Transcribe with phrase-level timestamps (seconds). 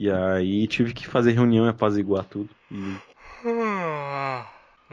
[0.00, 2.48] E aí tive que fazer reunião e apaziguar tudo.
[2.70, 2.96] E...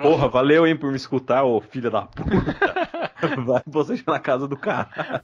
[0.01, 2.31] Porra, valeu, hein, por me escutar, ô filha da puta.
[3.45, 5.21] Vai você na casa do cara.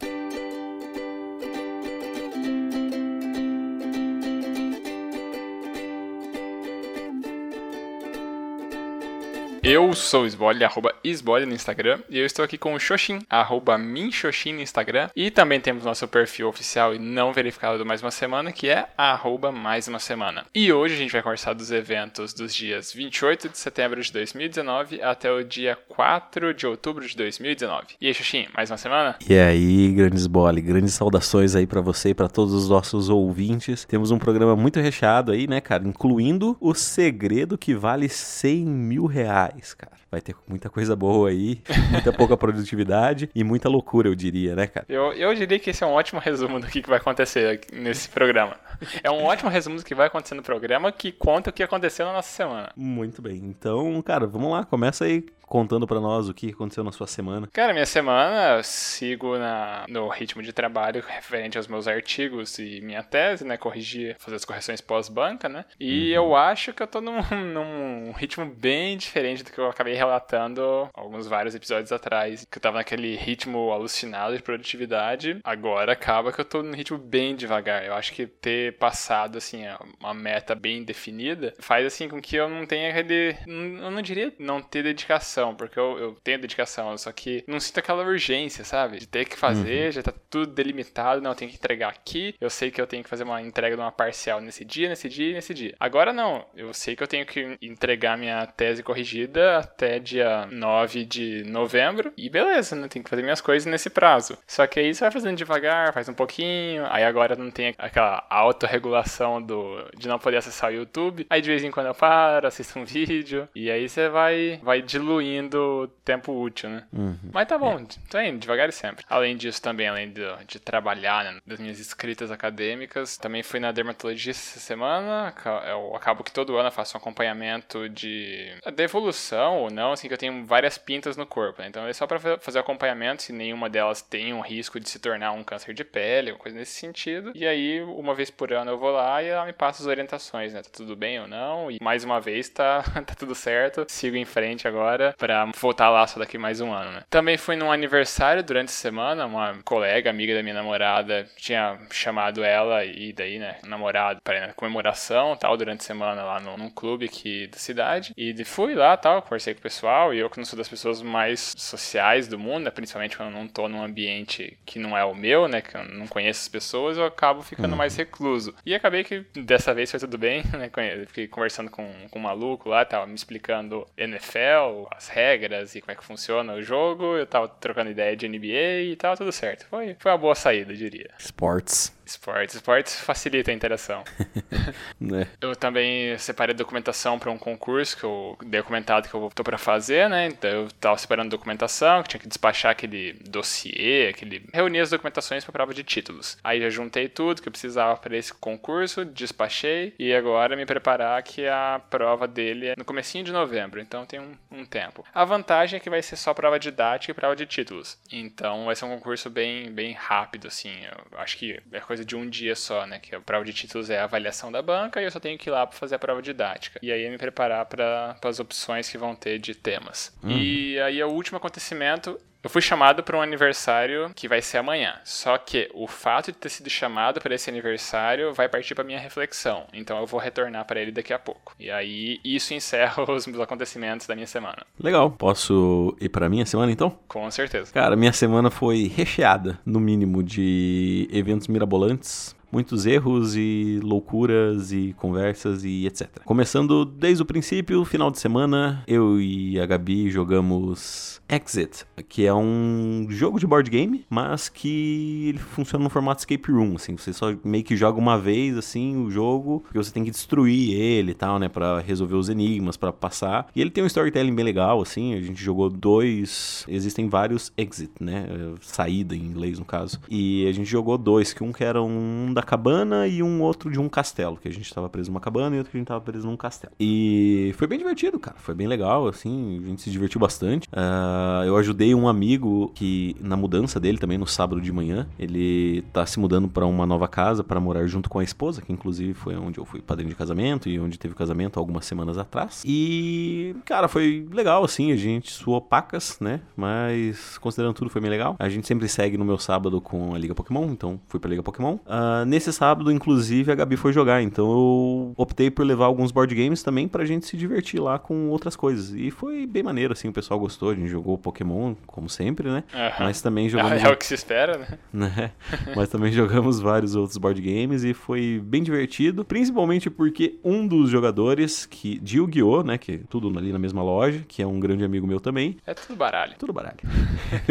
[9.74, 13.78] Eu sou Sbole, arroba Sbole no Instagram, e eu estou aqui com o Xoxin, arroba
[13.78, 18.12] Minxoxin no Instagram, e também temos nosso perfil oficial e não verificado do Mais Uma
[18.12, 20.44] Semana, que é arroba Mais Uma Semana.
[20.53, 25.02] E hoje a gente vai conversar dos eventos dos dias 28 de setembro de 2019
[25.02, 27.95] até o dia 4 de outubro de 2019.
[28.02, 29.16] E aí, Xoxin, mais uma semana?
[29.25, 33.85] E aí, grandes Sbole, grandes saudações aí para você e para todos os nossos ouvintes.
[33.85, 39.05] Temos um programa muito recheado aí, né, cara, incluindo o segredo que vale 100 mil
[39.05, 40.00] reais reais, cara.
[40.11, 44.67] Vai ter muita coisa boa aí, muita pouca produtividade e muita loucura, eu diria, né,
[44.67, 44.85] cara?
[44.89, 48.57] Eu, eu diria que esse é um ótimo resumo do que vai acontecer nesse programa.
[49.02, 52.05] É um ótimo resumo do que vai acontecer no programa que conta o que aconteceu
[52.05, 52.73] na nossa semana.
[52.75, 53.38] Muito bem.
[53.38, 57.45] Então, cara, vamos lá, começa aí contando para nós o que aconteceu na sua semana.
[57.52, 62.80] Cara, minha semana eu sigo na, no ritmo de trabalho referente aos meus artigos e
[62.80, 63.58] minha tese, né?
[63.58, 65.66] Corrigir, fazer as correções pós-banca, né?
[65.77, 66.16] E uhum.
[66.16, 67.19] eu acho que eu tô num,
[67.53, 72.61] num, ritmo bem diferente do que eu acabei relatando alguns vários episódios atrás, que eu
[72.61, 75.39] tava naquele ritmo alucinado de produtividade.
[75.43, 77.85] Agora acaba que eu tô num ritmo bem devagar.
[77.85, 79.63] Eu acho que ter passado, assim,
[79.99, 83.35] uma meta bem definida faz, assim, com que eu não tenha aquele...
[83.47, 87.80] Eu não diria não ter dedicação porque eu, eu tenho dedicação, só que não sinto
[87.80, 88.99] aquela urgência, sabe?
[88.99, 89.91] De ter que fazer, uhum.
[89.91, 93.03] já tá tudo delimitado, não, eu tenho que entregar aqui, eu sei que eu tenho
[93.03, 95.75] que fazer uma entrega de uma parcial nesse dia, nesse dia e nesse dia.
[95.80, 101.06] Agora não, eu sei que eu tenho que entregar minha tese corrigida até dia 9
[101.06, 102.88] de novembro, e beleza, né?
[102.88, 104.38] Tenho que fazer minhas coisas nesse prazo.
[104.48, 108.25] Só que aí você vai fazendo devagar, faz um pouquinho, aí agora não tem aquela
[108.30, 112.48] autorregulação do, de não poder acessar o YouTube, aí de vez em quando eu paro,
[112.48, 116.83] assisto um vídeo, e aí você vai, vai diluindo diminuindo tempo útil, né?
[116.92, 117.17] Uhum.
[117.33, 117.86] Mas tá bom, é.
[118.10, 119.05] tô indo devagar e sempre.
[119.10, 123.71] Além disso, também, além de, de trabalhar né, das minhas escritas acadêmicas, também fui na
[123.71, 125.33] dermatologia essa semana.
[125.67, 130.08] Eu acabo que todo ano eu faço um acompanhamento de da evolução ou não, assim,
[130.08, 131.68] que eu tenho várias pintas no corpo, né?
[131.68, 135.31] Então é só pra fazer acompanhamento se nenhuma delas tem um risco de se tornar
[135.31, 137.31] um câncer de pele, alguma coisa nesse sentido.
[137.34, 140.53] E aí, uma vez por ano eu vou lá e ela me passa as orientações,
[140.53, 140.62] né?
[140.62, 141.72] Tá tudo bem ou não?
[141.72, 143.86] E mais uma vez tá, tá tudo certo.
[143.90, 147.03] Sigo em frente agora para voltar lá só daqui mais um ano, né?
[147.09, 152.44] Também fui num aniversário durante a semana, uma colega, amiga da minha namorada, tinha chamado
[152.44, 157.06] ela e daí, né, namorado para comemoração, tal, durante a semana lá no, num clube
[157.06, 158.14] aqui da cidade.
[158.16, 159.71] E fui lá, tal, conversei com o pessoal,
[160.14, 163.40] e eu que não sou das pessoas mais sociais do mundo, né, principalmente quando eu
[163.40, 166.48] não tô num ambiente que não é o meu, né, que eu não conheço as
[166.48, 167.78] pessoas, eu acabo ficando uhum.
[167.78, 168.54] mais recluso.
[168.66, 170.70] E acabei que dessa vez foi tudo bem, né,
[171.08, 175.92] fiquei conversando com, com um maluco lá, tava me explicando NFL, as regras e como
[175.92, 177.18] é que funciona o jogo.
[177.18, 179.66] Eu tava trocando ideia de NBA e tava tudo certo.
[179.68, 181.09] Foi, foi uma boa saída, eu diria.
[181.20, 182.01] Sports.
[182.12, 182.56] Esportes.
[182.56, 184.04] Esportes facilita a interação.
[185.00, 185.28] né?
[185.40, 189.58] Eu também separei documentação para um concurso que eu dei comentado que eu tô para
[189.58, 190.28] fazer, né?
[190.28, 195.44] Então eu tava separando documentação, que tinha que despachar aquele dossiê, aquele reunir as documentações
[195.44, 196.38] para prova de títulos.
[196.44, 201.22] Aí já juntei tudo que eu precisava para esse concurso, despachei e agora me preparar
[201.24, 205.06] que a prova dele é no comecinho de novembro, então tem um, um tempo.
[205.14, 207.98] A vantagem é que vai ser só prova didática e prova de títulos.
[208.12, 210.74] Então vai ser um concurso bem bem rápido assim.
[210.86, 213.00] Eu acho que é coisa coisa de um dia só, né?
[213.00, 215.50] Que a prova de títulos é a avaliação da banca e eu só tenho que
[215.50, 216.80] ir lá para fazer a prova didática.
[216.82, 220.16] E aí me preparar para as opções que vão ter de temas.
[220.24, 220.32] Hum.
[220.32, 224.96] E aí o último acontecimento eu fui chamado para um aniversário que vai ser amanhã.
[225.03, 229.00] Só que o fato de ter sido chamado para esse aniversário vai partir para minha
[229.00, 229.66] reflexão.
[229.74, 231.53] Então eu vou retornar para ele daqui a pouco.
[231.59, 234.66] E aí isso encerra os meus acontecimentos da minha semana.
[234.79, 235.12] Legal.
[235.12, 236.97] Posso ir para minha semana então?
[237.07, 237.72] Com certeza.
[237.72, 244.94] Cara, minha semana foi recheada, no mínimo, de eventos mirabolantes muitos erros e loucuras e
[244.98, 246.09] conversas e etc.
[246.26, 252.34] Começando desde o princípio, final de semana, eu e a Gabi jogamos Exit, que é
[252.34, 257.13] um jogo de board game, mas que ele funciona no formato escape room, assim, você
[257.13, 261.12] só meio que joga uma vez assim o jogo, porque você tem que destruir ele
[261.12, 263.47] e tal, né, para resolver os enigmas, para passar.
[263.56, 267.92] E ele tem um storytelling bem legal, assim, a gente jogou dois, existem vários exit,
[268.01, 268.25] né,
[268.59, 270.00] saída em inglês no caso.
[270.09, 273.71] E a gente jogou dois, que um que era um da cabana e um outro
[273.71, 275.88] de um castelo, que a gente tava preso numa cabana e outro que a gente
[275.88, 276.73] tava preso num castelo.
[276.79, 278.38] E foi bem divertido, cara.
[278.39, 280.67] Foi bem legal, assim, a gente se divertiu bastante.
[280.69, 285.83] Uh, eu ajudei um amigo que, na mudança dele também, no sábado de manhã, ele
[285.93, 289.13] tá se mudando para uma nova casa para morar junto com a esposa, que inclusive
[289.13, 292.63] foi onde eu fui padrinho de casamento e onde teve o casamento algumas semanas atrás.
[292.65, 296.41] E, cara, foi legal, assim, a gente suou pacas, né?
[296.55, 298.35] Mas, considerando tudo, foi bem legal.
[298.39, 301.44] A gente sempre segue no meu sábado com a Liga Pokémon, então fui pra Liga
[301.44, 301.75] Pokémon.
[301.85, 306.33] Uh, nesse sábado, inclusive, a Gabi foi jogar, então eu optei por levar alguns board
[306.33, 308.94] games também pra gente se divertir lá com outras coisas.
[308.95, 312.63] E foi bem maneiro, assim, o pessoal gostou, a gente jogou Pokémon, como sempre, né?
[312.74, 313.06] Uhum.
[313.06, 313.83] Mas também jogamos...
[313.83, 314.68] É, é o que se espera, né?
[314.94, 315.31] né?
[315.75, 320.89] Mas também jogamos vários outros board games e foi bem divertido, principalmente porque um dos
[320.89, 324.60] jogadores que de Yu-Gi-Oh, né, que é tudo ali na mesma loja, que é um
[324.60, 325.57] grande amigo meu também.
[325.68, 326.36] É tudo baralho.
[326.39, 326.78] Tudo baralho.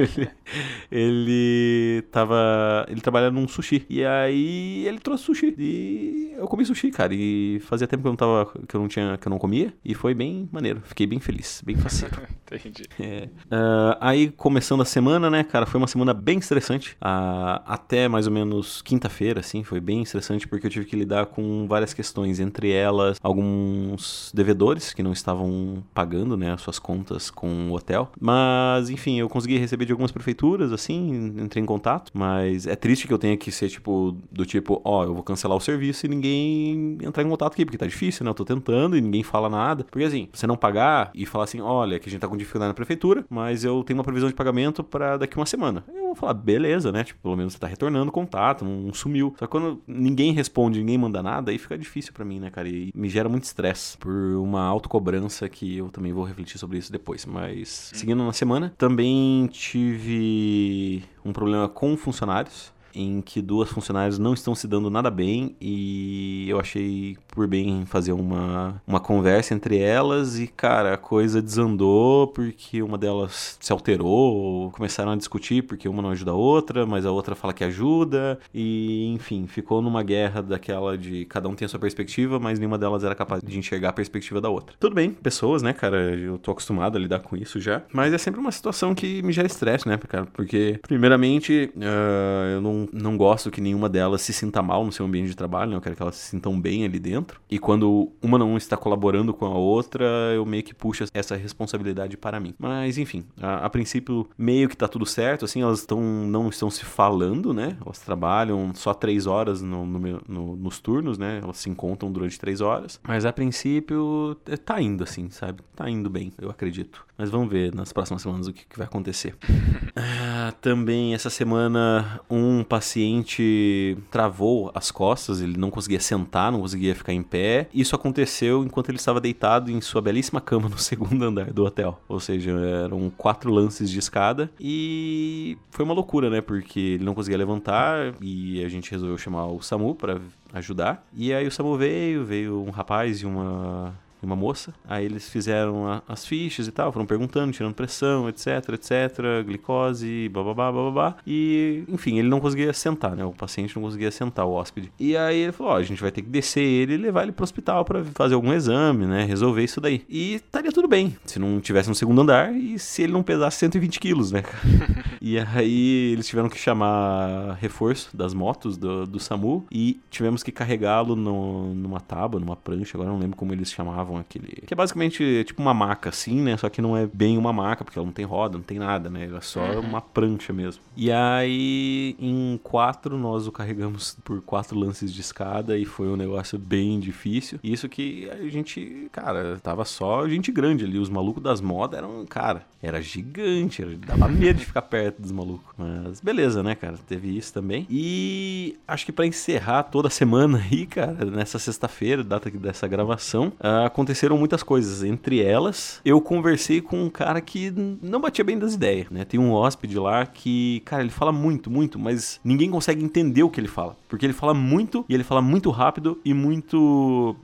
[0.91, 6.91] ele tava, ele trabalha num sushi e aí ele trouxe sushi e eu comi sushi,
[6.91, 9.39] cara, e fazia tempo que eu não tava que eu não tinha que eu não
[9.39, 10.83] comia e foi bem maneiro.
[10.85, 12.21] Fiquei bem feliz, bem faceiro.
[12.51, 12.85] Entendi.
[12.99, 13.29] É.
[13.47, 16.93] Uh, aí começando a semana, né, cara, foi uma semana bem estressante.
[16.95, 21.27] Uh, até mais ou menos quinta-feira, assim, foi bem estressante porque eu tive que lidar
[21.27, 27.31] com várias questões, entre elas alguns devedores que não estavam pagando, né, as suas contas
[27.31, 28.11] com o hotel.
[28.21, 32.11] Mas, enfim, eu consegui receber de algumas prefeituras, assim, entrei em contato.
[32.15, 35.23] Mas é triste que eu tenha que ser, tipo, do tipo, ó, oh, eu vou
[35.23, 38.31] cancelar o serviço e ninguém entrar em contato aqui, porque tá difícil, né?
[38.31, 39.85] Eu tô tentando e ninguém fala nada.
[39.85, 42.69] Porque assim, você não pagar e falar assim, olha, que a gente tá com dificuldade
[42.69, 45.85] na prefeitura, mas eu tenho uma previsão de pagamento para daqui uma semana.
[45.89, 47.05] Eu vou falar, beleza, né?
[47.05, 49.35] Tipo, pelo menos você tá retornando contato, não sumiu.
[49.39, 52.69] Só que quando ninguém responde, ninguém manda nada, aí fica difícil para mim, né, cara?
[52.69, 56.91] E me gera muito estresse por uma autocobrança que eu também vou refletir sobre isso
[56.91, 57.25] depois.
[57.27, 64.35] Mas, seguindo na semana, também tive um problema com funcionários em que duas funcionárias não
[64.35, 69.79] estão se dando nada bem e eu achei por bem fazer uma, uma conversa entre
[69.79, 75.89] elas e, cara, a coisa desandou porque uma delas se alterou, começaram a discutir porque
[75.89, 80.03] uma não ajuda a outra, mas a outra fala que ajuda e, enfim, ficou numa
[80.03, 83.59] guerra daquela de cada um tem a sua perspectiva, mas nenhuma delas era capaz de
[83.59, 84.75] enxergar a perspectiva da outra.
[84.79, 88.19] Tudo bem, pessoas, né, cara, eu tô acostumado a lidar com isso já, mas é
[88.19, 93.17] sempre uma situação que me gera estresse, né, cara, porque, primeiramente, uh, eu não não,
[93.17, 95.77] gosto que nenhuma delas se sinta mal no seu ambiente de trabalho, né?
[95.77, 97.41] eu quero que elas se sintam bem ali dentro.
[97.51, 100.05] E quando uma não está colaborando com a outra,
[100.35, 102.55] eu meio que puxo essa responsabilidade para mim.
[102.59, 106.71] Mas enfim, a, a princípio meio que tá tudo certo, assim, elas estão não estão
[106.71, 107.77] se falando, né?
[107.85, 111.41] Elas trabalham só três horas no, no, no, nos turnos, né?
[111.43, 113.01] Elas se encontram durante três horas.
[113.07, 115.63] Mas a princípio é, tá indo, assim, sabe?
[115.75, 117.05] Tá indo bem, eu acredito.
[117.21, 119.37] Mas vamos ver nas próximas semanas o que, que vai acontecer.
[119.95, 126.95] ah, também essa semana um paciente travou as costas, ele não conseguia sentar, não conseguia
[126.95, 127.69] ficar em pé.
[127.75, 132.01] Isso aconteceu enquanto ele estava deitado em sua belíssima cama no segundo andar do hotel.
[132.09, 136.41] Ou seja, eram quatro lances de escada e foi uma loucura, né?
[136.41, 140.23] Porque ele não conseguia levantar e a gente resolveu chamar o SAMU para
[140.55, 141.07] ajudar.
[141.15, 144.75] E aí o SAMU veio, veio um rapaz e uma e uma moça.
[144.87, 150.29] Aí eles fizeram a, as fichas e tal, foram perguntando, tirando pressão, etc, etc, glicose,
[150.29, 151.17] bababá, bababá.
[151.27, 153.25] E, enfim, ele não conseguia sentar, né?
[153.25, 154.93] O paciente não conseguia sentar, o hóspede.
[154.99, 157.33] E aí ele falou: Ó, a gente vai ter que descer ele e levar ele
[157.33, 159.25] pro hospital para fazer algum exame, né?
[159.25, 160.05] Resolver isso daí.
[160.09, 163.59] E estaria tudo bem, se não tivesse no segundo andar e se ele não pesasse
[163.59, 164.43] 120 quilos, né?
[165.21, 170.53] e aí eles tiveram que chamar reforço das motos do, do SAMU e tivemos que
[170.53, 174.63] carregá-lo numa tábua, numa prancha, agora não lembro como eles chamavam aquele.
[174.67, 176.57] Que é basicamente tipo uma maca, assim, né?
[176.57, 179.11] Só que não é bem uma maca, porque ela não tem roda, não tem nada,
[179.11, 179.27] né?
[179.27, 179.81] Ela é só uhum.
[179.81, 180.83] uma prancha mesmo.
[180.97, 186.17] E aí, em quatro, nós o carregamos por quatro lances de escada e foi um
[186.17, 187.59] negócio bem difícil.
[187.63, 190.99] Isso que a gente, cara, tava só gente grande ali.
[190.99, 193.83] Os malucos das modas eram, cara, era gigante.
[193.83, 195.75] Era, dava medo de ficar perto dos malucos.
[195.77, 196.97] Mas beleza, né, cara?
[197.07, 197.87] Teve isso também.
[197.91, 203.53] E acho que para encerrar toda a semana aí, cara, nessa sexta-feira, data dessa gravação,
[203.61, 205.03] uh, aconteceram muitas coisas.
[205.03, 207.71] Entre elas, eu conversei com um cara que
[208.03, 209.25] não batia bem das ideias, né?
[209.25, 213.51] Tem um hóspede lá que, cara, ele fala muito, muito, mas ninguém consegue entender o
[213.51, 213.97] que ele fala.
[214.09, 217.37] Porque ele fala muito e ele fala muito rápido e muito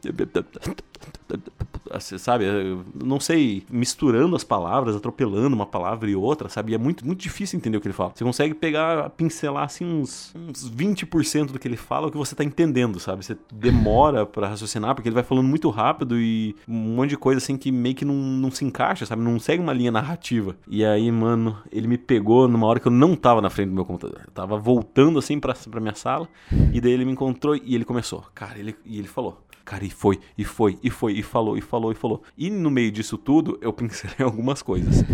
[2.00, 2.44] sabe?
[2.94, 6.72] Não sei, misturando as palavras, atropelando uma palavra e outra, sabe?
[6.72, 8.12] E é muito, muito difícil entender o que ele fala.
[8.14, 12.34] Você consegue pegar, pincelar assim uns, uns 20% do que ele fala, o que você
[12.34, 13.24] tá entendendo, sabe?
[13.24, 17.38] Você demora para raciocinar, porque ele vai falando muito rápido e um monte de coisa
[17.38, 19.22] assim que meio que não, não se encaixa, sabe?
[19.22, 20.56] Não segue uma linha narrativa.
[20.68, 23.74] E aí, mano, ele me pegou numa hora que eu não tava na frente do
[23.74, 24.22] meu computador.
[24.26, 26.28] Eu tava voltando assim pra, pra minha sala,
[26.72, 28.24] e daí ele me encontrou e ele começou.
[28.34, 29.42] Cara, ele, e ele falou.
[29.66, 32.22] Cara, e foi, e foi, e foi, e falou, e falou, e falou.
[32.36, 35.04] E no meio disso tudo, eu pincelei algumas coisas.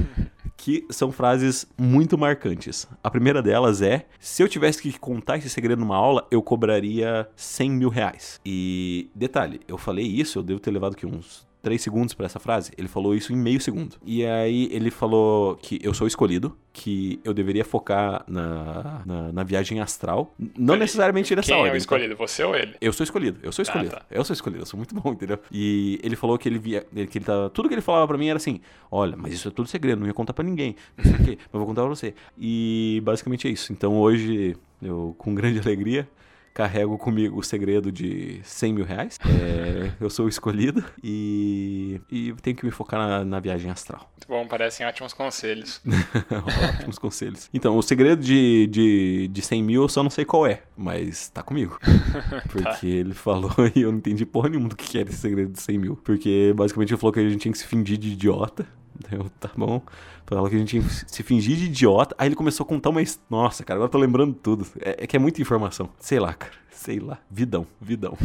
[0.57, 2.87] Que são frases muito marcantes.
[3.03, 7.29] A primeira delas é: se eu tivesse que contar esse segredo numa aula, eu cobraria
[7.35, 8.41] 100 mil reais.
[8.45, 12.41] E detalhe, eu falei isso, eu devo ter levado que uns 3 segundos para essa
[12.41, 12.73] frase.
[12.77, 13.97] Ele falou isso em meio segundo.
[14.05, 19.43] E aí ele falou que eu sou escolhido, que eu deveria focar na, na, na
[19.45, 20.35] viagem astral.
[20.59, 21.69] Não necessariamente nessa Quem ordem.
[21.69, 21.79] é o tá?
[21.79, 22.17] escolhido?
[22.17, 22.75] Você ou ele?
[22.81, 23.91] Eu sou escolhido, eu sou escolhido.
[23.93, 24.03] tá.
[24.11, 25.39] Eu sou escolhido, eu sou muito bom, entendeu?
[25.53, 26.81] E ele falou que ele via.
[27.11, 29.51] Que ele tá, tudo que ele falava pra mim era assim: olha, mas isso é
[29.51, 30.75] tudo segredo, não ia contar pra ninguém.
[30.97, 32.15] Não sei o quê, mas vou contar pra você.
[32.39, 33.73] E basicamente é isso.
[33.73, 36.09] Então hoje, eu, com grande alegria.
[36.55, 39.19] Carrego comigo o segredo de 100 mil reais.
[39.25, 44.11] É, eu sou o escolhido e, e tenho que me focar na, na viagem astral.
[44.13, 45.81] Muito bom, parecem ótimos conselhos.
[46.79, 47.51] Ótimos conselhos.
[47.53, 51.29] Então, o segredo de, de, de 100 mil eu só não sei qual é, mas
[51.29, 51.79] tá comigo.
[52.51, 55.61] Porque ele falou e eu não entendi porra nenhuma do que era esse segredo de
[55.61, 55.97] 100 mil.
[55.97, 58.67] Porque basicamente ele falou que a gente tinha que se fingir de idiota.
[59.11, 59.83] Eu, tá bom.
[60.27, 62.15] Falou que a gente se fingir de idiota.
[62.19, 63.03] Aí ele começou a contar uma.
[63.29, 64.67] Nossa, cara, agora eu tô lembrando tudo.
[64.81, 65.89] É, é que é muita informação.
[65.99, 66.53] Sei lá, cara.
[66.71, 67.19] Sei lá.
[67.31, 68.17] Vidão, vidão.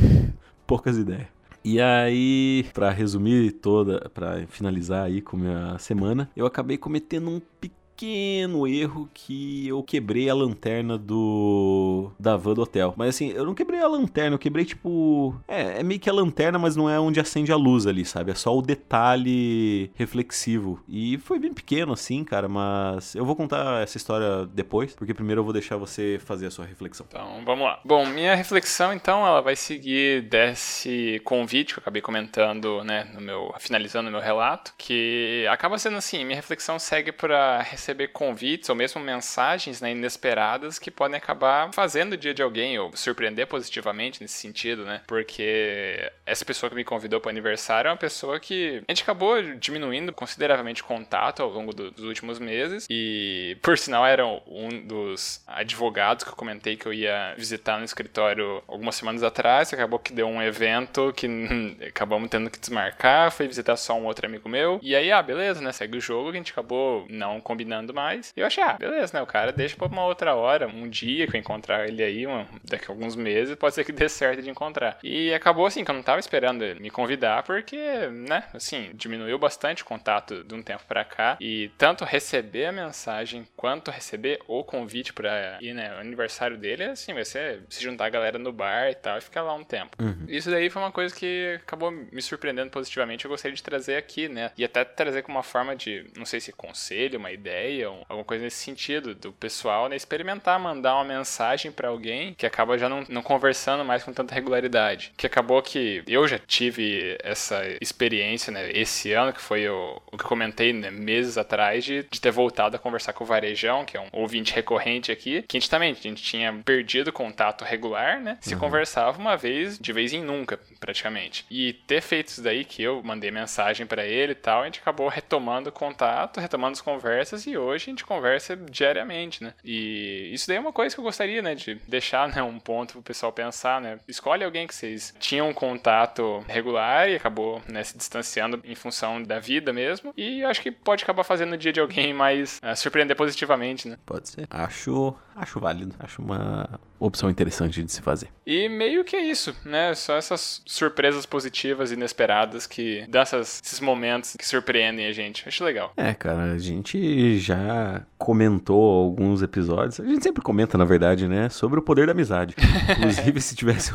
[0.65, 1.27] Poucas ideias.
[1.63, 7.41] E aí, pra resumir toda, pra finalizar aí com minha semana, eu acabei cometendo um
[7.59, 12.93] pequeno erro que eu quebrei a lanterna do da van do hotel.
[12.97, 16.13] Mas assim, eu não quebrei a lanterna, eu quebrei tipo, é, é meio que a
[16.13, 18.31] lanterna, mas não é onde acende a luz ali, sabe?
[18.31, 20.79] É só o detalhe reflexivo.
[20.87, 25.41] E foi bem pequeno assim, cara, mas eu vou contar essa história depois, porque primeiro
[25.41, 27.05] eu vou deixar você fazer a sua reflexão.
[27.09, 27.79] Então, vamos lá.
[27.83, 33.21] Bom, minha reflexão, então, ela vai seguir desse convite que eu acabei comentando, né, no
[33.21, 38.67] meu, finalizando o meu relato, que acaba sendo assim, minha reflexão segue para receber convites
[38.69, 43.47] ou mesmo mensagens né, inesperadas que podem acabar fazendo o dia de alguém ou surpreender
[43.47, 47.97] positivamente nesse sentido, né, porque essa pessoa que me convidou para o aniversário é uma
[47.97, 52.85] pessoa que a gente acabou diminuindo consideravelmente o contato ao longo do- dos últimos meses
[52.89, 57.85] e, por sinal, era um dos advogados que eu comentei que eu ia visitar no
[57.85, 59.73] escritório algumas semanas atrás.
[59.73, 61.27] Acabou que deu um evento que
[61.87, 63.31] acabamos tendo que desmarcar.
[63.31, 64.79] Fui visitar só um outro amigo meu.
[64.81, 65.71] E aí, ah, beleza, né?
[65.71, 66.31] Segue o jogo.
[66.31, 68.33] que A gente acabou não combinando mais.
[68.35, 69.21] E eu achei, ah, beleza, né?
[69.23, 72.45] O cara deixa pra uma outra hora, um dia que eu encontrar ele aí, um-
[72.63, 74.97] daqui a alguns meses, pode ser que dê certo de encontrar.
[75.03, 77.77] E acabou assim, que eu não tava esperando ele me convidar, porque,
[78.11, 81.37] né, assim, diminuiu bastante o contato de um tempo pra cá.
[81.39, 86.83] E tanto receber a mensagem quanto receber o convite pra ir, né, o aniversário dele,
[86.85, 89.63] assim, vai ser se juntar a galera no bar e tal e ficar lá um
[89.63, 89.95] tempo.
[90.27, 93.25] Isso daí foi uma coisa que acabou me surpreendendo positivamente.
[93.25, 94.51] Eu gostaria de trazer aqui, né?
[94.57, 98.23] E até trazer como uma forma de, não sei se conselho, uma ideia, um- alguma
[98.23, 99.95] coisa nesse sentido, do pessoal, né?
[99.95, 104.33] Experimentar mandar uma mensagem pra alguém que acaba já não, não conversando mais com tanta
[104.33, 105.11] regularidade.
[105.17, 108.69] Que acabou que eu já tive essa experiência, né?
[108.71, 112.75] Esse ano, que foi o, o que comentei né, meses atrás, de, de ter voltado
[112.75, 115.91] a conversar com o Varejão, que é um ouvinte recorrente aqui, que a gente também,
[115.91, 118.37] a gente tinha perdido contato regular, né?
[118.41, 121.45] Se conversava uma vez, de vez em nunca, praticamente.
[121.49, 124.79] E ter feito isso daí, que eu mandei mensagem pra ele e tal, a gente
[124.79, 129.53] acabou retomando o contato, retomando as conversas, e hoje a gente conversa diariamente, né?
[129.63, 132.93] E isso daí é uma coisa que eu gostaria, né, de deixar, né, um ponto
[132.93, 133.99] pro pessoal pensar, né?
[134.07, 139.21] Escolhe alguém que vocês tinham um contato regular e acabou, né, se distanciando em função
[139.21, 142.75] da vida mesmo, e acho que pode acabar fazendo o dia de alguém mais ah,
[142.75, 143.97] surpreender positivamente, né?
[144.05, 144.47] Pode ser.
[144.49, 145.95] Acho, acho válido.
[145.99, 148.29] Acho uma opção interessante de se fazer.
[148.45, 149.93] E meio que é isso, né?
[149.93, 155.47] Só essas surpresas positivas e inesperadas que dão essas- esses momentos que surpreendem a gente.
[155.47, 155.93] Acho legal.
[155.95, 159.99] É, cara, a gente já comentou alguns episódios.
[159.99, 161.49] A gente sempre comenta, na verdade, né?
[161.49, 162.55] Sobre o poder da amizade.
[162.97, 163.93] Inclusive, se tivesse.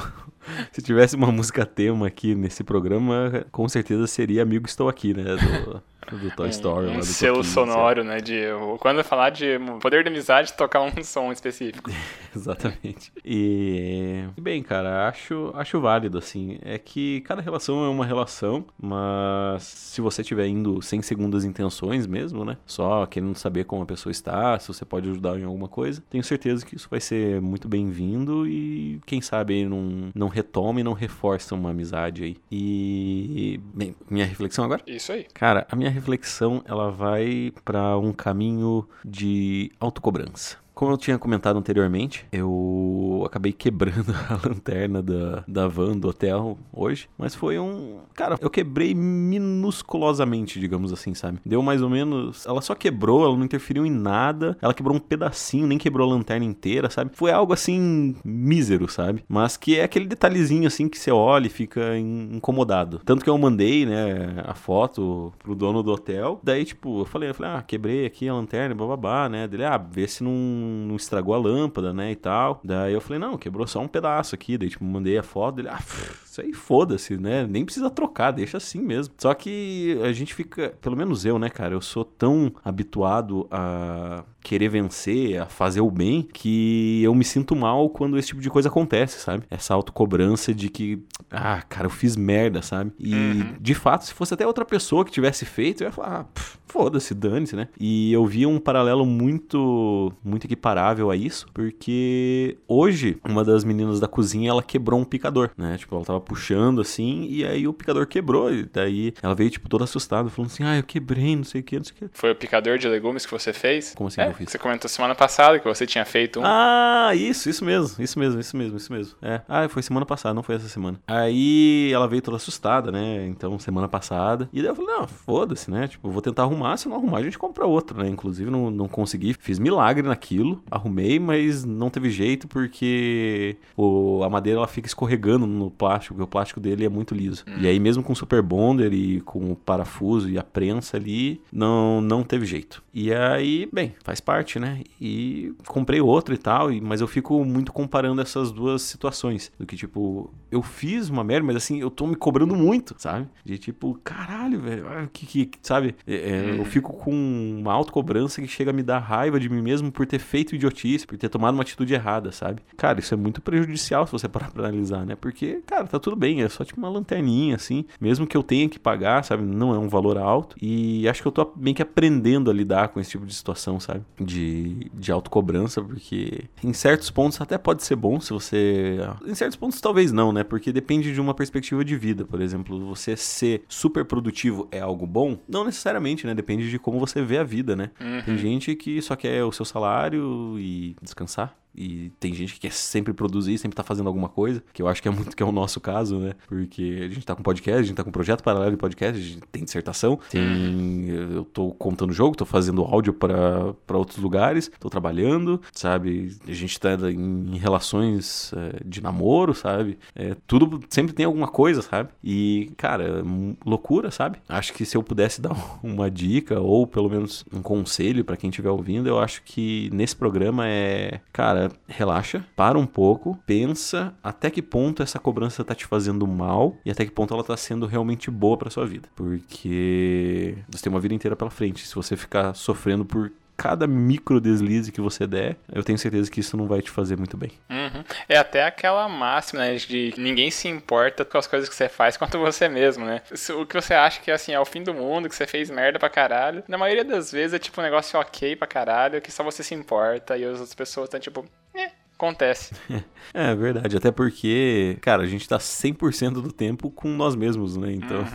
[0.73, 5.23] Se tivesse uma música tema aqui nesse programa, com certeza seria Amigo Estou Aqui, né?
[5.37, 6.89] Do, Do Toy Story.
[6.89, 8.19] Um, um selo Toquinho, sonoro, né?
[8.19, 8.43] De,
[8.81, 11.91] quando eu falar de poder da amizade, tocar um som específico.
[12.35, 13.13] Exatamente.
[13.25, 16.59] E, bem, cara, acho, acho válido, assim.
[16.63, 22.07] É que cada relação é uma relação, mas se você estiver indo sem segundas intenções
[22.07, 22.57] mesmo, né?
[22.67, 26.25] Só querendo saber como a pessoa está, se você pode ajudar em alguma coisa, tenho
[26.25, 30.93] certeza que isso vai ser muito bem-vindo e quem sabe não, não retoma e não
[30.93, 32.37] reforça uma amizade aí.
[32.51, 34.83] E, bem, minha reflexão agora?
[34.87, 35.27] Isso aí.
[35.35, 40.57] Cara, a minha reflexão ela vai para um caminho de autocobrança.
[40.83, 46.59] Como eu tinha comentado anteriormente, eu acabei quebrando a lanterna da, da van do hotel
[46.73, 47.09] hoje.
[47.17, 48.01] Mas foi um.
[48.15, 51.39] Cara, eu quebrei minusculosamente, digamos assim, sabe?
[51.47, 52.45] Deu mais ou menos.
[52.47, 54.59] Ela só quebrou, ela não interferiu em nada.
[54.61, 57.13] Ela quebrou um pedacinho, nem quebrou a lanterna inteira, sabe?
[57.15, 59.23] Foi algo assim, mísero, sabe?
[59.29, 63.01] Mas que é aquele detalhezinho assim que você olha e fica incomodado.
[63.05, 66.41] Tanto que eu mandei, né, a foto pro dono do hotel.
[66.43, 69.47] Daí, tipo, eu falei, eu falei, ah, quebrei aqui a lanterna, bababá, né?
[69.47, 70.33] Dele, ah, vê se não,
[70.73, 72.13] não estragou a lâmpada, né?
[72.13, 72.61] E tal.
[72.65, 74.57] Daí eu falei, não, quebrou só um pedaço aqui.
[74.59, 75.79] Daí, tipo, mandei a foto dele, ah,
[76.25, 77.47] isso aí foda-se, né?
[77.47, 79.15] Nem precisa trocar, deixa assim mesmo.
[79.19, 84.25] Só que a gente fica, pelo menos eu, né, cara, eu sou tão habituado a
[84.43, 88.51] querer vencer, a fazer o bem, que eu me sinto mal quando esse tipo de
[88.51, 89.45] coisa acontece, sabe?
[89.51, 91.01] Essa autocobrança de que,
[91.31, 92.93] ah, cara, eu fiz merda, sabe?
[92.99, 93.55] E Uhum.
[93.61, 96.59] de fato, se fosse até outra pessoa que tivesse feito, eu ia falar, ah, pff,
[96.73, 97.69] foda-se, dane-se, né?
[97.79, 104.01] E eu vi um paralelo muito, muito equiparável a isso, porque hoje uma das meninas
[104.01, 105.77] da cozinha ela quebrou um picador, né?
[105.79, 109.69] Tipo, ela tava puxando assim, e aí o picador quebrou, e daí ela veio, tipo,
[109.69, 112.19] toda assustada, falando assim, ah, eu quebrei, não sei o que, não sei o que.
[112.19, 113.95] Foi o picador de legumes que você fez?
[113.95, 114.51] Como assim É, que eu fiz?
[114.51, 116.43] Você comentou semana passada que você tinha feito um.
[116.45, 119.15] Ah, isso, isso mesmo, isso mesmo, isso mesmo, isso mesmo.
[119.21, 119.43] É.
[119.49, 120.99] Ah, foi semana passada, não foi essa semana.
[121.07, 123.27] Aí ela veio toda assustada, né?
[123.27, 124.49] Então, semana passada.
[124.53, 125.89] E daí eu falei, não, foda-se, né?
[125.89, 128.09] Tipo, vou tentar arrumar, se não arrumar, a gente compra outra, né?
[128.09, 134.31] Inclusive, não, não consegui, fiz milagre naquilo, arrumei, mas não teve jeito porque o, a
[134.31, 137.45] madeira ela fica escorregando no plástico, porque o plástico dele é muito liso.
[137.59, 141.41] E aí, mesmo com o super bonder e com o parafuso e a prensa ali,
[141.53, 142.83] não, não teve jeito.
[142.93, 144.83] E aí, bem, faz parte, né?
[145.01, 149.51] E comprei outro e tal, mas eu fico muito comparando essas duas situações.
[149.59, 153.27] Do que, tipo, eu fiz uma merda, mas assim, eu tô me cobrando muito, sabe?
[153.45, 155.95] De tipo, caralho, velho, ah, que, que, sabe?
[156.07, 159.63] É, é, Eu fico com uma autocobrança que chega a me dar raiva de mim
[159.63, 162.63] mesmo por ter feito idiotice, por ter tomado uma atitude errada, sabe?
[162.77, 165.17] Cara, isso é muito prejudicial se você parar pra analisar, né?
[165.17, 168.69] Porque, cara, tá tudo bem, é só tipo uma lanterninha, assim, mesmo que eu tenha
[168.69, 169.43] que pagar, sabe?
[169.43, 170.57] Não é um valor alto.
[170.61, 173.79] E acho que eu tô bem que aprendendo a lidar com esse tipo de situação,
[173.81, 174.03] sabe?
[174.21, 178.99] De, de autocobrança, porque em certos pontos até pode ser bom se você.
[179.27, 180.45] Em certos pontos talvez não, né?
[180.45, 182.25] Porque depende de uma perspectiva de vida.
[182.25, 185.39] Por exemplo, você ser super produtivo é algo bom?
[185.49, 186.35] Não necessariamente, né?
[186.43, 187.91] Depende de como você vê a vida, né?
[188.25, 191.57] Tem gente que só quer o seu salário e descansar.
[191.75, 195.03] E tem gente que quer sempre produzir, sempre tá fazendo alguma coisa, que eu acho
[195.03, 196.35] que é muito que é o nosso caso, né?
[196.47, 199.25] Porque a gente tá com podcast, a gente tá com projeto paralelo de podcast, a
[199.25, 201.09] gente tem dissertação, tem.
[201.09, 206.37] Eu tô contando jogo, tô fazendo áudio pra pra outros lugares, tô trabalhando, sabe?
[206.47, 209.99] A gente tá em relações é, de namoro, sabe?
[210.15, 212.11] É, tudo sempre tem alguma coisa, sabe?
[212.23, 213.23] E, cara, é
[213.65, 214.39] loucura, sabe?
[214.49, 218.51] Acho que se eu pudesse dar uma dica, ou pelo menos um conselho pra quem
[218.51, 224.51] estiver ouvindo, eu acho que nesse programa é, cara, relaxa, para um pouco, pensa até
[224.51, 227.87] que ponto essa cobrança tá te fazendo mal e até que ponto ela tá sendo
[227.87, 229.09] realmente boa pra sua vida.
[229.15, 231.87] Porque você tem uma vida inteira pela frente.
[231.87, 233.31] Se você ficar sofrendo por
[233.63, 237.17] cada micro deslize que você der, eu tenho certeza que isso não vai te fazer
[237.17, 237.53] muito bem.
[237.71, 238.03] Uhum.
[238.29, 242.17] É até aquela máxima, né, de ninguém se importa com as coisas que você faz
[242.19, 243.23] quanto você mesmo, né?
[243.57, 245.97] O que você acha que, assim, é o fim do mundo, que você fez merda
[245.97, 249.45] pra caralho, na maioria das vezes é, tipo, um negócio ok pra caralho, que só
[249.45, 252.75] você se importa e as outras pessoas estão, tipo, é, acontece.
[253.35, 257.93] É verdade, até porque, cara, a gente tá 100% do tempo com nós mesmos, né?
[257.93, 258.27] Então,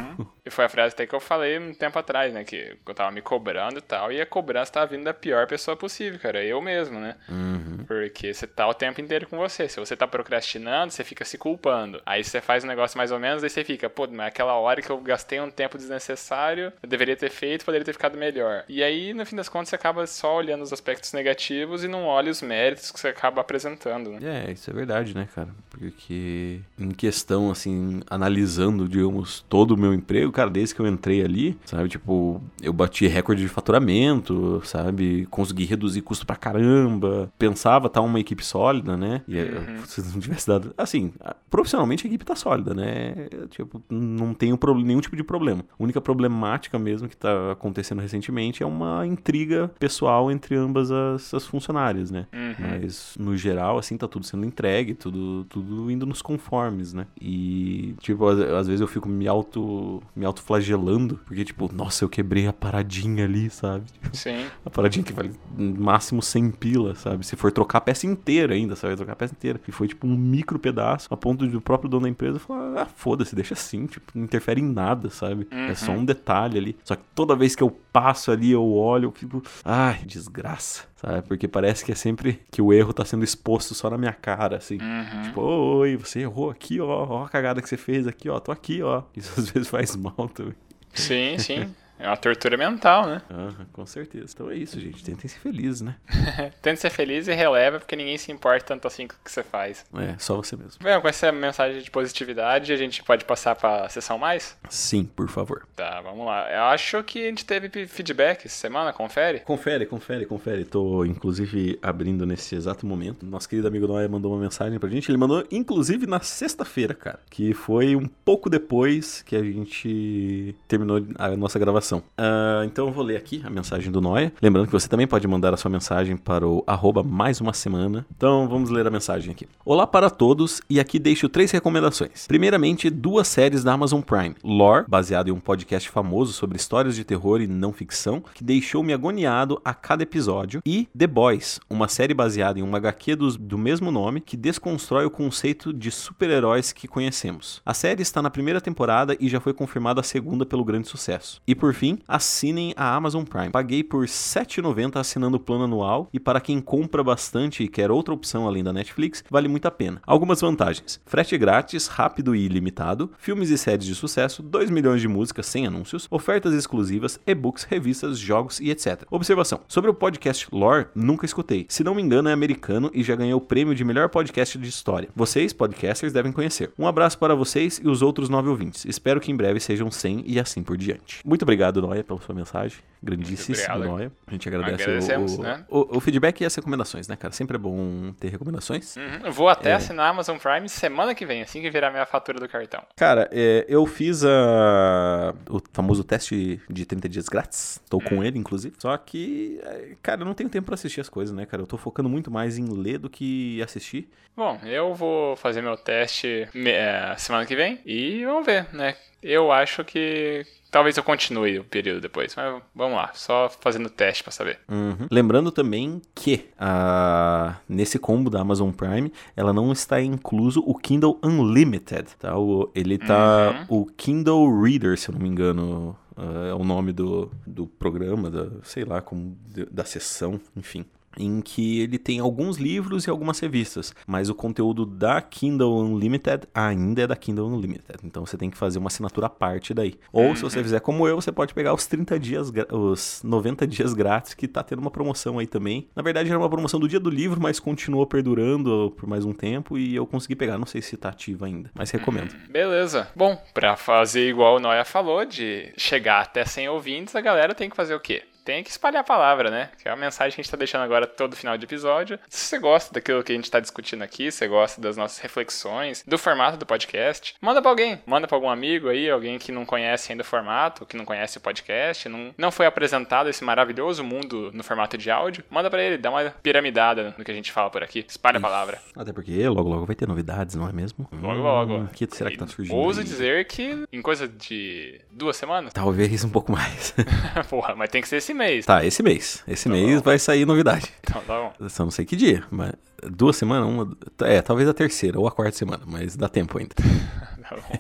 [0.48, 3.12] E foi a frase até que eu falei um tempo atrás, né, que eu tava
[3.12, 6.62] me cobrando e tal, e a cobrança tava vindo da pior pessoa possível, cara, eu
[6.62, 7.16] mesmo, né?
[7.28, 7.84] Uhum.
[7.86, 9.68] Porque você tá o tempo inteiro com você.
[9.68, 12.02] Se você tá procrastinando, você fica se culpando.
[12.06, 14.82] Aí você faz um negócio mais ou menos, aí você fica, pô, mas aquela hora
[14.82, 18.64] que eu gastei um tempo desnecessário, eu deveria ter feito, poderia ter ficado melhor.
[18.70, 22.06] E aí, no fim das contas, você acaba só olhando os aspectos negativos e não
[22.06, 24.48] olha os méritos que você acaba apresentando, né?
[24.48, 25.50] É, isso é verdade, né, cara?
[25.70, 31.24] Porque em questão, assim, analisando, digamos, todo o meu emprego, cara, desde que eu entrei
[31.24, 31.90] ali, sabe?
[31.90, 35.26] Tipo, eu bati recorde de faturamento, sabe?
[35.32, 37.32] Consegui reduzir custo pra caramba.
[37.40, 39.24] Pensava tá uma equipe sólida, né?
[39.28, 39.82] E uhum.
[39.88, 40.76] se não tivesse dado.
[40.78, 41.12] Assim,
[41.50, 43.16] profissionalmente a equipe tá sólida, né?
[43.50, 45.66] Tipo, não tenho nenhum tipo de problema.
[45.72, 51.34] A única problemática mesmo que tá acontecendo recentemente é uma intriga pessoal entre ambas as,
[51.34, 52.28] as funcionárias, né?
[52.32, 52.54] Uhum.
[52.60, 57.08] Mas, no geral, assim, tá tudo sendo entregue, tudo, tudo indo nos conformes, né?
[57.20, 62.04] E, tipo, às, às vezes eu fico me auto, me auto flagelando, porque, tipo, nossa,
[62.04, 63.86] eu quebrei a paradinha ali, sabe?
[64.14, 64.46] Sim.
[64.66, 67.26] A paradinha que vale máximo 100 pila, sabe?
[67.26, 68.96] Se for trocar a peça inteira ainda, sabe?
[68.96, 69.60] Trocar a peça inteira.
[69.68, 72.86] E foi, tipo, um micro pedaço, a ponto do próprio dono da empresa falar, ah,
[72.86, 75.48] foda-se, deixa assim, tipo, não interfere em nada, sabe?
[75.52, 75.66] Uhum.
[75.66, 76.78] É só um detalhe ali.
[76.84, 81.22] Só que toda vez que eu passo ali, eu olho, eu fico, ai, desgraça sabe?
[81.28, 84.58] Porque parece que é sempre que o erro tá sendo exposto só na minha cara,
[84.58, 84.78] assim.
[84.82, 85.22] Uhum.
[85.24, 88.52] Tipo, oi, você errou aqui, ó, ó a cagada que você fez aqui, ó, tô
[88.52, 89.04] aqui, ó.
[89.16, 90.16] Isso às vezes faz mal
[90.94, 91.76] Sim, sim.
[92.00, 93.22] É uma tortura mental, né?
[93.30, 94.32] Uhum, com certeza.
[94.34, 95.04] Então é isso, gente.
[95.04, 95.96] Tentem ser felizes, né?
[96.62, 99.44] Tente ser feliz e releva, porque ninguém se importa tanto assim com o que você
[99.44, 99.86] faz.
[99.96, 100.74] É, só você mesmo.
[100.82, 104.58] Bem, com essa mensagem de positividade, a gente pode passar pra sessão mais?
[104.70, 105.66] Sim, por favor.
[105.76, 106.52] Tá, vamos lá.
[106.52, 109.40] Eu acho que a gente teve feedback essa semana, confere?
[109.40, 110.66] Confere, confere, confere.
[110.66, 113.26] Tô, inclusive, abrindo nesse exato momento.
[113.26, 115.10] Nosso querido amigo Noé mandou uma mensagem pra gente.
[115.10, 117.20] Ele mandou, inclusive, na sexta-feira, cara.
[117.30, 122.94] Que foi um pouco depois que a gente terminou a nossa gravação Uh, então eu
[122.94, 124.34] vou ler aqui a mensagem do Noia.
[124.42, 128.06] Lembrando que você também pode mandar a sua mensagem para o arroba mais uma semana.
[128.16, 129.48] Então vamos ler a mensagem aqui.
[129.66, 132.28] Olá para todos e aqui deixo três recomendações.
[132.28, 134.36] Primeiramente, duas séries da Amazon Prime.
[134.44, 138.94] Lore, baseado em um podcast famoso sobre histórias de terror e não ficção, que deixou-me
[138.94, 140.62] agoniado a cada episódio.
[140.66, 145.06] E The Boys, uma série baseada em uma HQ do, do mesmo nome que desconstrói
[145.06, 147.62] o conceito de super-heróis que conhecemos.
[147.66, 151.42] A série está na primeira temporada e já foi confirmada a segunda pelo grande sucesso.
[151.48, 153.52] E por fim, assinem a Amazon Prime.
[153.52, 157.92] Paguei por R$ 7,90 assinando o plano anual e para quem compra bastante e quer
[157.92, 160.02] outra opção além da Netflix, vale muito a pena.
[160.06, 165.08] Algumas vantagens: frete grátis, rápido e ilimitado, filmes e séries de sucesso, 2 milhões de
[165.08, 169.04] músicas sem anúncios, ofertas exclusivas, e-books, revistas, jogos e etc.
[169.12, 171.68] Observação: sobre o podcast Lore, nunca escutei.
[171.70, 174.68] Se não me engano, é americano e já ganhou o prêmio de melhor podcast de
[174.68, 175.10] história.
[175.16, 176.72] Vocês, podcasters, devem conhecer.
[176.78, 178.84] Um abraço para vocês e os outros nove ouvintes.
[178.86, 181.22] Espero que em breve sejam 100 e assim por diante.
[181.24, 182.80] Muito obrigado obrigado, Noia, pela sua mensagem.
[183.02, 184.12] Grandíssimo, Noia.
[184.26, 185.66] A gente agradece o, né?
[185.70, 187.34] o, o, feedback e as recomendações, né, cara?
[187.34, 188.96] Sempre é bom ter recomendações.
[188.96, 189.32] Uhum.
[189.32, 189.74] Vou até é...
[189.74, 192.84] assinar a Amazon Prime semana que vem, assim que virar minha fatura do cartão.
[192.96, 197.80] Cara, é, eu fiz a, o famoso teste de 30 dias grátis.
[197.90, 198.24] Tô com hum.
[198.24, 198.76] ele, inclusive.
[198.80, 201.62] Só que, é, cara, eu não tenho tempo para assistir as coisas, né, cara?
[201.64, 204.10] Eu tô focando muito mais em ler do que assistir.
[204.38, 208.96] Bom, eu vou fazer meu teste é, semana que vem e vamos ver, né?
[209.22, 214.24] Eu acho que talvez eu continue o período depois, mas vamos lá, só fazendo teste
[214.24, 214.60] para saber.
[214.68, 215.08] Uhum.
[215.12, 221.20] Lembrando também que uh, nesse combo da Amazon Prime, ela não está incluso o Kindle
[221.24, 222.38] Unlimited, tá?
[222.38, 223.82] O, ele tá uhum.
[223.82, 228.30] o Kindle Reader, se eu não me engano, uh, é o nome do, do programa,
[228.30, 229.38] da, sei lá, como
[229.72, 230.86] da sessão, enfim
[231.18, 236.48] em que ele tem alguns livros e algumas revistas, mas o conteúdo da Kindle Unlimited
[236.54, 238.00] ainda é da Kindle Unlimited.
[238.04, 239.96] Então você tem que fazer uma assinatura à parte daí.
[240.12, 240.64] Ou se você uhum.
[240.64, 244.64] fizer como eu, você pode pegar os 30 dias, os 90 dias grátis que tá
[244.64, 245.88] tendo uma promoção aí também.
[245.96, 249.34] Na verdade era uma promoção do dia do livro, mas continuou perdurando por mais um
[249.34, 252.34] tempo e eu consegui pegar, não sei se tá ativo ainda, mas recomendo.
[252.34, 252.52] Uhum.
[252.52, 253.08] Beleza.
[253.16, 257.70] Bom, para fazer igual o Noia falou de chegar até 100 ouvintes, a galera tem
[257.70, 258.24] que fazer o quê?
[258.48, 259.70] Tem que espalhar a palavra, né?
[259.78, 262.18] Que é a mensagem que a gente tá deixando agora todo final de episódio.
[262.30, 265.20] Se você gosta daquilo que a gente tá discutindo aqui, se você gosta das nossas
[265.20, 268.02] reflexões, do formato do podcast, manda para alguém.
[268.06, 271.38] Manda para algum amigo aí, alguém que não conhece ainda o formato, que não conhece
[271.38, 275.44] o podcast, não, não foi apresentado esse maravilhoso mundo no formato de áudio.
[275.50, 278.06] Manda para ele, dá uma piramidada no que a gente fala por aqui.
[278.08, 278.80] Espalha a palavra.
[278.96, 281.06] Até porque logo logo vai ter novidades, não é mesmo?
[281.12, 281.78] Logo logo.
[281.80, 282.78] O que será que tá surgindo?
[282.78, 285.74] Ouso dizer que em coisa de duas semanas?
[285.74, 286.96] Talvez um pouco mais.
[287.50, 288.66] Porra, mas tem que ser esse mês.
[288.66, 289.44] Tá, esse mês.
[289.48, 290.04] Esse tá mês bom.
[290.04, 290.92] vai sair novidade.
[291.08, 291.70] Então tá bom.
[291.70, 292.74] Só não sei que dia, mas
[293.04, 293.98] duas semanas, uma.
[294.22, 296.76] É, talvez a terceira ou a quarta semana, mas dá tempo ainda.
[297.50, 297.80] tá bom.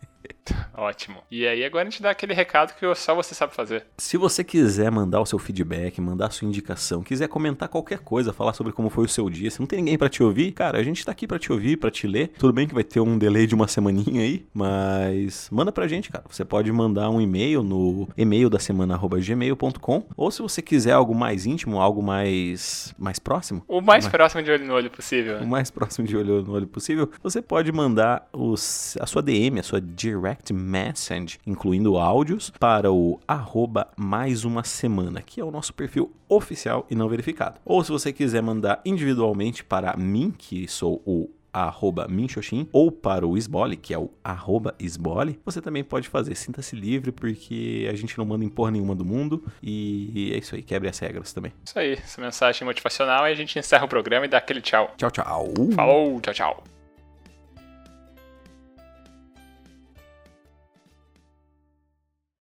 [0.74, 1.18] Ótimo.
[1.30, 3.86] E aí agora a gente dá aquele recado que só você sabe fazer.
[3.98, 8.32] Se você quiser mandar o seu feedback, mandar a sua indicação, quiser comentar qualquer coisa,
[8.32, 10.78] falar sobre como foi o seu dia, se não tem ninguém para te ouvir, cara,
[10.78, 12.28] a gente tá aqui para te ouvir, para te ler.
[12.38, 16.10] Tudo bem que vai ter um delay de uma semaninha aí, mas manda pra gente,
[16.10, 16.24] cara.
[16.28, 21.46] Você pode mandar um e-mail no e-mail da semana@gmail.com ou se você quiser algo mais
[21.46, 23.62] íntimo, algo mais mais próximo.
[23.66, 25.38] O mais, mais próximo de olho no olho possível.
[25.38, 29.58] O mais próximo de olho no olho possível, você pode mandar os, a sua DM,
[29.58, 35.50] a sua direct message, incluindo áudios, para o arroba mais uma semana, que é o
[35.50, 37.60] nosso perfil oficial e não verificado.
[37.64, 43.26] Ou se você quiser mandar individualmente para mim, que sou o arroba Minxoxin, ou para
[43.26, 46.34] o Sbole, que é o arroba Sbole, você também pode fazer.
[46.34, 49.44] Sinta-se livre, porque a gente não manda em porra nenhuma do mundo.
[49.62, 51.52] E é isso aí, quebre as regras também.
[51.64, 54.94] Isso aí, essa mensagem motivacional e a gente encerra o programa e dá aquele tchau.
[54.96, 55.52] Tchau, tchau.
[55.74, 56.77] Falou, tchau, tchau.